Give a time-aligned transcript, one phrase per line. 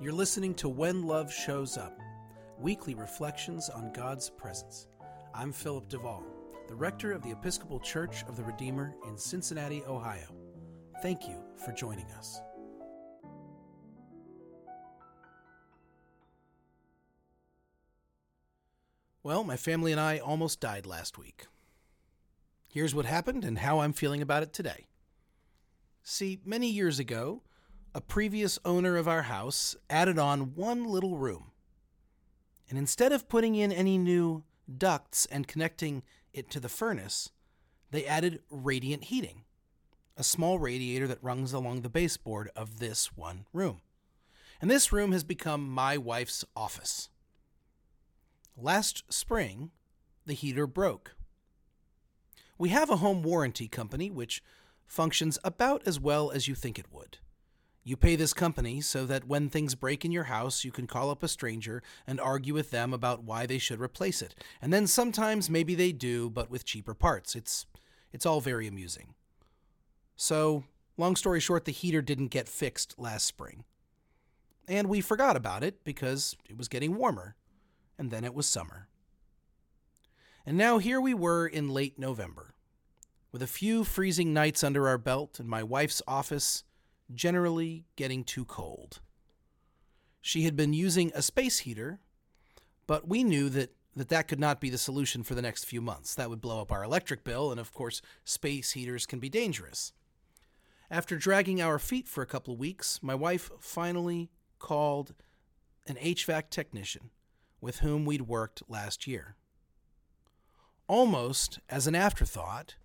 [0.00, 1.98] You're listening to When Love Shows Up,
[2.56, 4.86] weekly reflections on God's presence.
[5.34, 6.22] I'm Philip DeVaul,
[6.68, 10.36] the rector of the Episcopal Church of the Redeemer in Cincinnati, Ohio.
[11.02, 12.40] Thank you for joining us.
[19.24, 21.46] Well, my family and I almost died last week.
[22.68, 24.86] Here's what happened and how I'm feeling about it today.
[26.04, 27.42] See, many years ago,
[27.94, 31.52] a previous owner of our house added on one little room.
[32.68, 34.44] And instead of putting in any new
[34.76, 37.30] ducts and connecting it to the furnace,
[37.90, 39.44] they added radiant heating,
[40.16, 43.80] a small radiator that runs along the baseboard of this one room.
[44.60, 47.08] And this room has become my wife's office.
[48.56, 49.70] Last spring,
[50.26, 51.14] the heater broke.
[52.58, 54.42] We have a home warranty company which
[54.86, 57.18] functions about as well as you think it would.
[57.88, 61.08] You pay this company so that when things break in your house, you can call
[61.08, 64.34] up a stranger and argue with them about why they should replace it.
[64.60, 67.34] And then sometimes maybe they do, but with cheaper parts.
[67.34, 67.64] It's
[68.12, 69.14] it's all very amusing.
[70.16, 70.64] So,
[70.98, 73.64] long story short, the heater didn't get fixed last spring.
[74.68, 77.36] And we forgot about it because it was getting warmer,
[77.96, 78.88] and then it was summer.
[80.44, 82.52] And now here we were in late November,
[83.32, 86.64] with a few freezing nights under our belt and my wife's office
[87.14, 89.00] generally getting too cold.
[90.20, 92.00] She had been using a space heater,
[92.86, 95.80] but we knew that, that that could not be the solution for the next few
[95.80, 96.14] months.
[96.14, 99.92] That would blow up our electric bill, and of course, space heaters can be dangerous.
[100.90, 105.14] After dragging our feet for a couple of weeks, my wife finally called
[105.86, 107.10] an HVAC technician
[107.60, 109.36] with whom we'd worked last year.
[110.86, 112.76] Almost as an afterthought,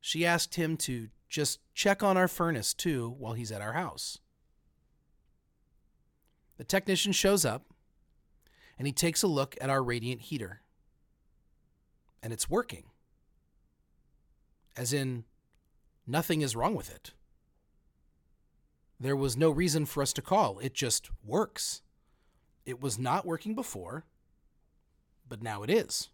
[0.00, 4.20] she asked him to just check on our furnace too while he's at our house.
[6.58, 7.64] The technician shows up
[8.78, 10.60] and he takes a look at our radiant heater.
[12.22, 12.84] And it's working.
[14.76, 15.24] As in,
[16.06, 17.14] nothing is wrong with it.
[19.00, 21.82] There was no reason for us to call, it just works.
[22.64, 24.04] It was not working before,
[25.28, 26.10] but now it is.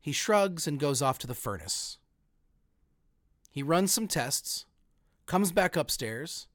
[0.00, 1.98] He shrugs and goes off to the furnace.
[3.52, 4.64] He runs some tests,
[5.26, 6.48] comes back upstairs,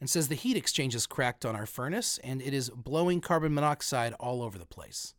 [0.00, 3.54] and says the heat exchange is cracked on our furnace and it is blowing carbon
[3.54, 5.14] monoxide all over the place.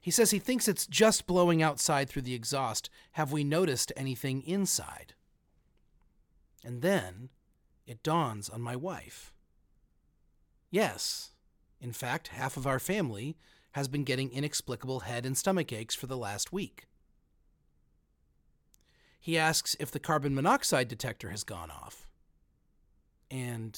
[0.00, 2.90] He says he thinks it's just blowing outside through the exhaust.
[3.12, 5.14] Have we noticed anything inside?
[6.62, 7.30] And then
[7.86, 9.32] it dawns on my wife.
[10.70, 11.32] Yes,
[11.80, 13.36] in fact, half of our family
[13.72, 16.86] has been getting inexplicable head and stomach aches for the last week.
[19.26, 22.06] He asks if the carbon monoxide detector has gone off.
[23.28, 23.76] And,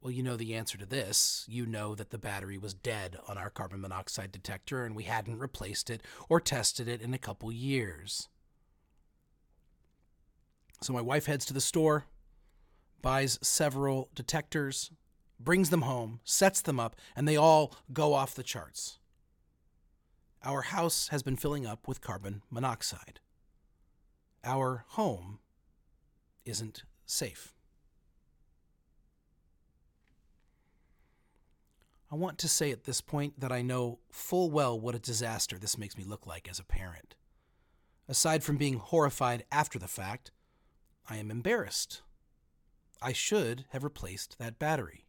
[0.00, 1.44] well, you know the answer to this.
[1.48, 5.40] You know that the battery was dead on our carbon monoxide detector and we hadn't
[5.40, 8.28] replaced it or tested it in a couple years.
[10.80, 12.04] So my wife heads to the store,
[13.02, 14.92] buys several detectors,
[15.40, 19.00] brings them home, sets them up, and they all go off the charts.
[20.44, 23.18] Our house has been filling up with carbon monoxide
[24.48, 25.40] our home
[26.46, 27.52] isn't safe.
[32.10, 35.58] I want to say at this point that I know full well what a disaster
[35.58, 37.14] this makes me look like as a parent.
[38.08, 40.30] Aside from being horrified after the fact,
[41.10, 42.00] I am embarrassed.
[43.02, 45.04] I should have replaced that battery.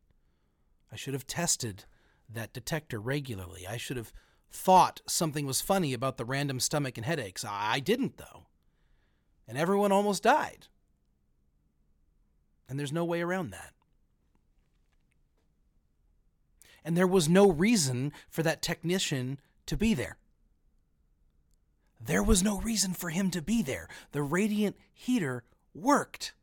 [0.91, 1.85] I should have tested
[2.29, 3.65] that detector regularly.
[3.65, 4.11] I should have
[4.51, 7.45] thought something was funny about the random stomach and headaches.
[7.47, 8.48] I didn't, though
[9.49, 10.67] and everyone almost died.
[12.69, 13.73] And there's no way around that.
[16.85, 20.17] And there was no reason for that technician to be there.
[21.99, 23.89] There was no reason for him to be there.
[24.11, 25.43] The radiant heater
[25.73, 26.33] worked.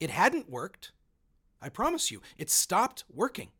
[0.00, 0.92] It hadn't worked.
[1.60, 3.50] I promise you, it stopped working.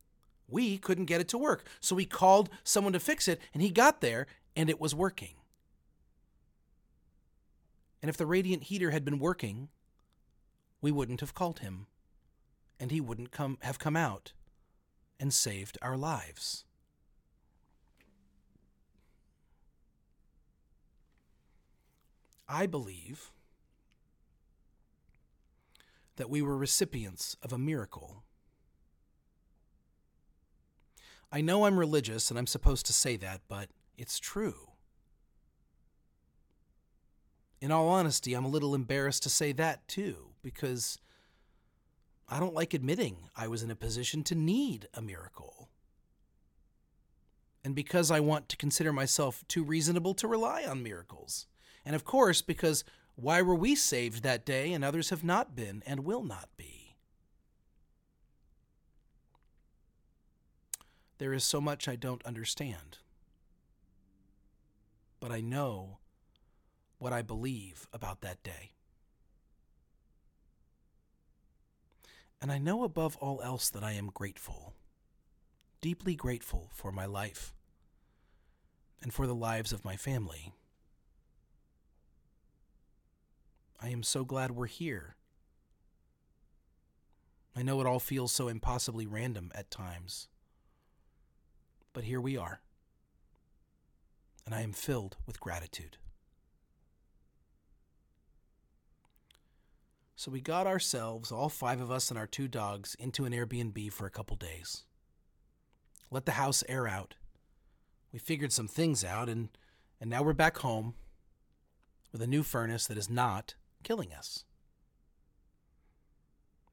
[0.48, 1.66] We couldn't get it to work.
[1.80, 4.26] So we called someone to fix it, and he got there,
[4.56, 5.34] and it was working.
[8.02, 9.68] And if the radiant heater had been working,
[10.80, 11.86] we wouldn't have called him,
[12.78, 14.32] and he wouldn't come have come out
[15.18, 16.64] and saved our lives.
[22.48, 23.30] I believe
[26.16, 28.24] that we were recipients of a miracle.
[31.30, 34.69] I know I'm religious and I'm supposed to say that, but it's true.
[37.60, 40.98] In all honesty, I'm a little embarrassed to say that too, because
[42.28, 45.68] I don't like admitting I was in a position to need a miracle.
[47.62, 51.46] And because I want to consider myself too reasonable to rely on miracles.
[51.84, 52.84] And of course, because
[53.16, 56.96] why were we saved that day and others have not been and will not be?
[61.18, 62.98] There is so much I don't understand.
[65.20, 65.98] But I know
[67.00, 68.72] what I believe about that day.
[72.42, 74.74] And I know above all else that I am grateful,
[75.80, 77.54] deeply grateful for my life
[79.02, 80.52] and for the lives of my family.
[83.80, 85.16] I am so glad we're here.
[87.56, 90.28] I know it all feels so impossibly random at times,
[91.94, 92.60] but here we are,
[94.44, 95.96] and I am filled with gratitude.
[100.20, 103.90] So we got ourselves, all five of us and our two dogs, into an Airbnb
[103.90, 104.84] for a couple days.
[106.10, 107.14] Let the house air out.
[108.12, 109.48] We figured some things out, and,
[109.98, 110.92] and now we're back home
[112.12, 114.44] with a new furnace that is not killing us.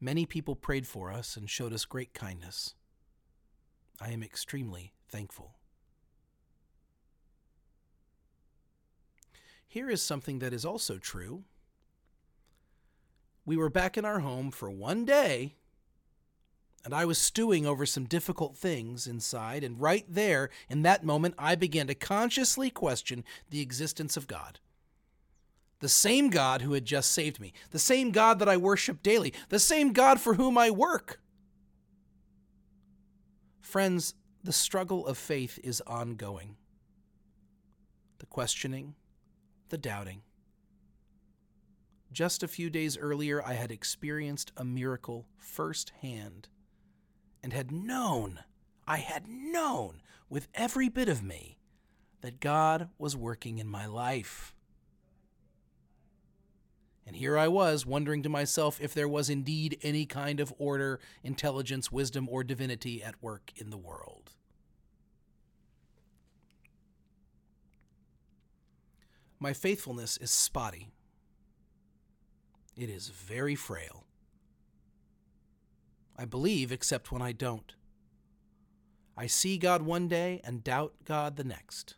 [0.01, 2.75] Many people prayed for us and showed us great kindness.
[4.01, 5.55] I am extremely thankful.
[9.65, 11.45] Here is something that is also true
[13.47, 15.55] we were back in our home for one day,
[16.83, 21.33] and I was stewing over some difficult things inside, and right there, in that moment,
[21.39, 24.59] I began to consciously question the existence of God.
[25.79, 29.33] The same God who had just saved me, the same God that I worship daily,
[29.47, 31.21] the same God for whom I work.
[33.61, 34.13] Friends,
[34.43, 36.57] the struggle of faith is ongoing.
[38.19, 38.95] The questioning,
[39.69, 40.21] the doubting,
[42.11, 46.49] just a few days earlier, I had experienced a miracle firsthand
[47.43, 48.39] and had known,
[48.87, 51.57] I had known with every bit of me
[52.21, 54.53] that God was working in my life.
[57.05, 60.99] And here I was, wondering to myself if there was indeed any kind of order,
[61.23, 64.31] intelligence, wisdom, or divinity at work in the world.
[69.39, 70.89] My faithfulness is spotty.
[72.77, 74.05] It is very frail.
[76.15, 77.73] I believe except when I don't.
[79.17, 81.95] I see God one day and doubt God the next.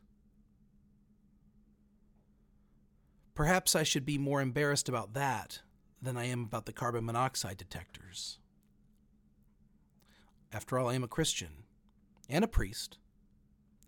[3.36, 5.62] Perhaps I should be more embarrassed about that
[6.02, 8.40] than I am about the carbon monoxide detectors.
[10.54, 11.66] After all, I am a Christian
[12.30, 12.98] and a priest,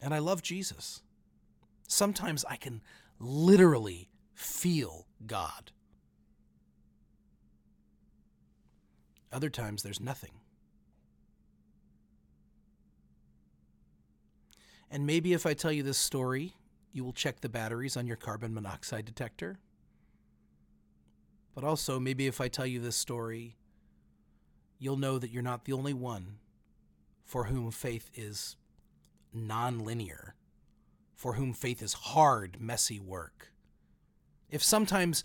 [0.01, 1.01] and I love Jesus.
[1.87, 2.81] Sometimes I can
[3.17, 5.71] literally feel God.
[9.31, 10.31] Other times, there's nothing.
[14.89, 16.53] And maybe if I tell you this story,
[16.91, 19.59] you will check the batteries on your carbon monoxide detector.
[21.55, 23.55] But also, maybe if I tell you this story,
[24.79, 26.39] you'll know that you're not the only one
[27.23, 28.57] for whom faith is
[29.35, 30.31] nonlinear,
[31.15, 33.51] for whom faith is hard, messy work.
[34.49, 35.23] If sometimes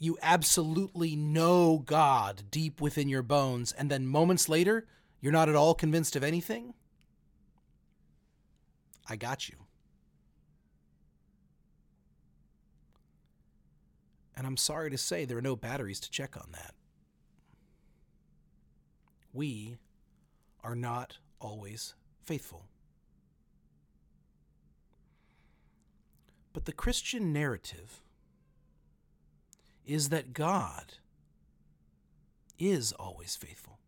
[0.00, 4.86] you absolutely know God deep within your bones, and then moments later,
[5.20, 6.72] you're not at all convinced of anything?
[9.06, 9.56] I got you.
[14.34, 16.74] And I'm sorry to say there are no batteries to check on that.
[19.34, 19.76] We
[20.64, 22.64] are not always faithful.
[26.54, 28.00] But the Christian narrative
[29.86, 30.94] is that God
[32.58, 33.78] is always faithful.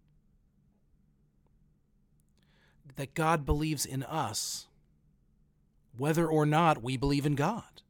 [2.97, 4.67] That God believes in us,
[5.97, 7.83] whether or not we believe in God.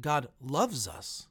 [0.00, 1.28] God loves us,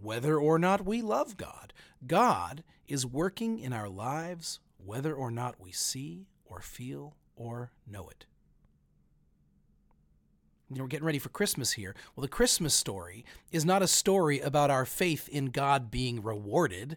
[0.00, 1.72] whether or not we love God.
[2.06, 8.08] God is working in our lives, whether or not we see or feel or know
[8.08, 8.26] it
[10.70, 11.96] you know, we're getting ready for Christmas here.
[12.14, 16.96] Well, the Christmas story is not a story about our faith in God being rewarded.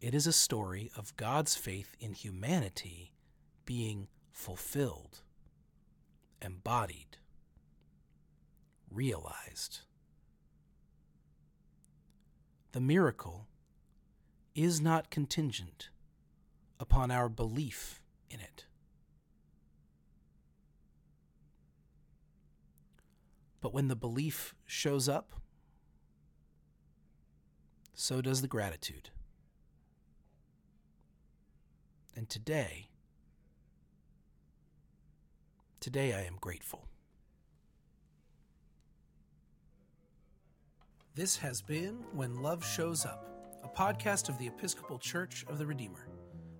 [0.00, 3.10] It is a story of God's faith in humanity
[3.64, 5.22] being fulfilled,
[6.40, 7.18] embodied,
[8.90, 9.80] realized.
[12.70, 13.48] The miracle
[14.54, 15.88] is not contingent
[16.78, 18.00] upon our belief
[18.30, 18.66] in it.
[23.66, 25.32] But when the belief shows up,
[27.94, 29.10] so does the gratitude.
[32.14, 32.90] And today,
[35.80, 36.86] today I am grateful.
[41.16, 43.26] This has been When Love Shows Up,
[43.64, 46.06] a podcast of the Episcopal Church of the Redeemer.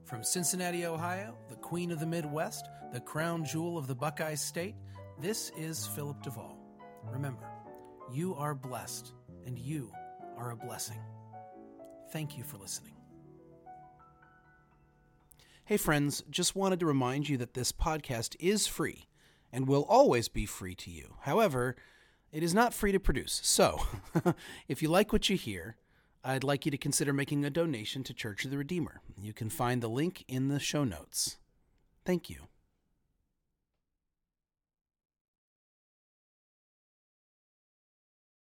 [0.06, 4.74] From Cincinnati, Ohio, the queen of the Midwest, the crown jewel of the Buckeye State,
[5.20, 6.55] this is Philip DeVaul.
[7.10, 7.48] Remember,
[8.12, 9.12] you are blessed
[9.46, 9.90] and you
[10.36, 11.00] are a blessing.
[12.10, 12.94] Thank you for listening.
[15.64, 19.08] Hey, friends, just wanted to remind you that this podcast is free
[19.52, 21.16] and will always be free to you.
[21.22, 21.74] However,
[22.30, 23.40] it is not free to produce.
[23.42, 23.80] So,
[24.68, 25.76] if you like what you hear,
[26.22, 29.00] I'd like you to consider making a donation to Church of the Redeemer.
[29.20, 31.38] You can find the link in the show notes.
[32.04, 32.48] Thank you.